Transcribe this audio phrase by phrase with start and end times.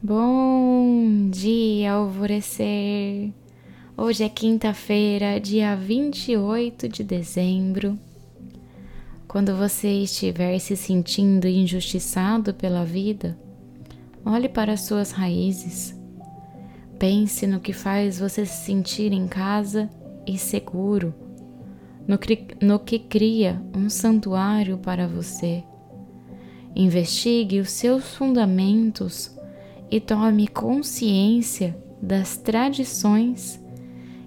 [0.00, 3.32] Bom dia, alvorecer!
[3.96, 7.98] Hoje é quinta-feira, dia 28 de dezembro.
[9.26, 13.36] Quando você estiver se sentindo injustiçado pela vida,
[14.24, 15.92] olhe para as suas raízes.
[16.96, 19.90] Pense no que faz você se sentir em casa
[20.24, 21.12] e seguro,
[22.06, 25.64] no que, no que cria um santuário para você.
[26.76, 29.36] Investigue os seus fundamentos
[29.90, 33.62] e tome consciência das tradições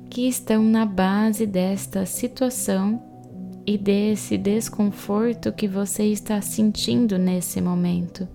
[0.09, 3.02] que estão na base desta situação
[3.66, 8.27] e desse desconforto que você está sentindo nesse momento.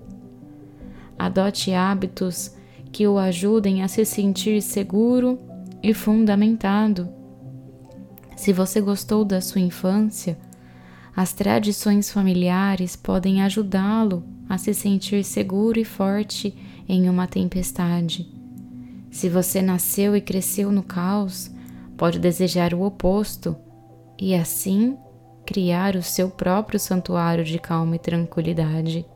[1.19, 2.55] Adote hábitos
[2.93, 5.39] que o ajudem a se sentir seguro
[5.83, 7.09] e fundamentado.
[8.37, 10.39] Se você gostou da sua infância,
[11.17, 16.55] as tradições familiares podem ajudá-lo a se sentir seguro e forte
[16.87, 18.31] em uma tempestade.
[19.11, 21.51] Se você nasceu e cresceu no caos,
[21.97, 23.57] pode desejar o oposto
[24.19, 24.99] e assim
[25.47, 29.07] criar o seu próprio santuário de calma e tranquilidade.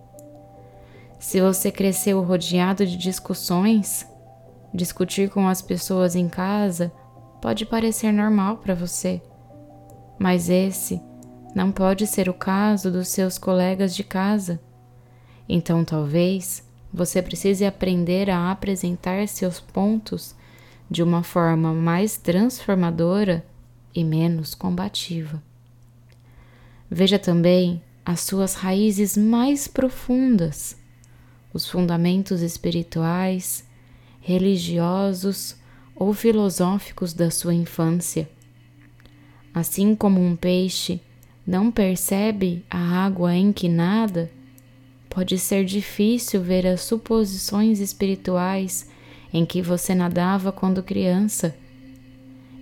[1.18, 4.06] Se você cresceu rodeado de discussões,
[4.72, 6.90] discutir com as pessoas em casa
[7.42, 9.20] pode parecer normal para você,
[10.18, 11.09] mas esse
[11.54, 14.60] não pode ser o caso dos seus colegas de casa.
[15.48, 16.62] Então, talvez
[16.92, 20.34] você precise aprender a apresentar seus pontos
[20.90, 23.44] de uma forma mais transformadora
[23.94, 25.42] e menos combativa.
[26.90, 30.76] Veja também as suas raízes mais profundas,
[31.52, 33.64] os fundamentos espirituais,
[34.20, 35.56] religiosos
[35.94, 38.28] ou filosóficos da sua infância.
[39.54, 41.00] Assim como um peixe
[41.50, 44.30] não percebe a água em que nada,
[45.10, 48.88] Pode ser difícil ver as suposições espirituais
[49.34, 51.52] em que você nadava quando criança.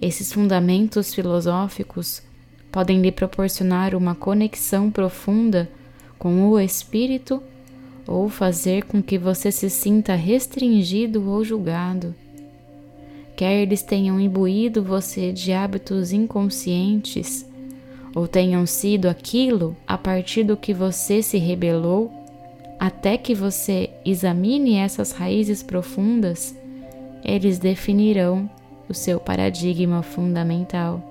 [0.01, 2.23] Esses fundamentos filosóficos
[2.73, 5.71] podem lhe proporcionar uma conexão profunda
[6.19, 7.43] com o espírito
[8.07, 12.15] ou fazer com que você se sinta restringido ou julgado.
[13.37, 17.45] Quer eles tenham imbuído você de hábitos inconscientes,
[18.15, 22.13] ou tenham sido aquilo a partir do que você se rebelou
[22.79, 26.55] até que você examine essas raízes profundas,
[27.25, 28.49] eles definirão
[28.89, 31.03] o seu paradigma fundamental.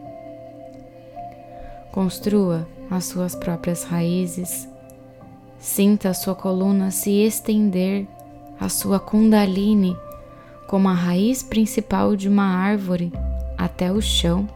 [1.91, 4.67] Construa as suas próprias raízes.
[5.59, 8.07] Sinta a sua coluna se estender,
[8.59, 9.97] a sua Kundalini,
[10.67, 13.11] como a raiz principal de uma árvore,
[13.57, 14.47] até o chão.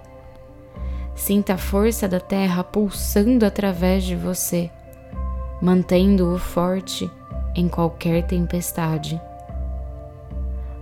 [1.21, 4.71] Sinta a força da terra pulsando através de você
[5.61, 7.09] mantendo-o forte
[7.55, 9.21] em qualquer tempestade.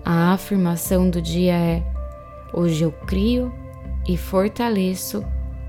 [0.06, 1.84] A afirmação do dia é:
[2.54, 3.54] Hoje eu crio
[4.08, 5.26] e fortaleço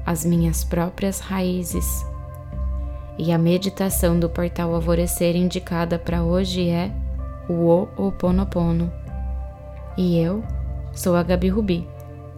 [0.06, 2.06] as minhas próprias raízes.
[3.18, 6.92] E a meditação do portal Alvorecer indicada para hoje é
[7.48, 8.90] o Ho'oponopono.
[9.98, 10.44] E eu
[10.92, 11.89] sou a Gabi Rubi,